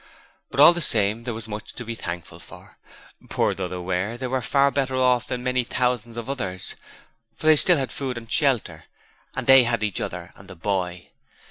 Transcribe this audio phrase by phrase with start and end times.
[0.49, 2.79] But all the same there was much to be thankful for:
[3.29, 6.73] poor though they were, they were far better off than many thousands of others:
[7.37, 8.85] they still had food and shelter,
[9.35, 11.11] and they had each other and the boy.